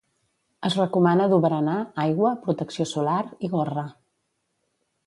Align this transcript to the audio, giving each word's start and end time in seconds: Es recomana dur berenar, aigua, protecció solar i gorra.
Es 0.69 0.77
recomana 0.79 1.27
dur 1.33 1.39
berenar, 1.43 1.77
aigua, 2.05 2.33
protecció 2.47 2.89
solar 2.97 3.21
i 3.49 3.53
gorra. 3.57 3.87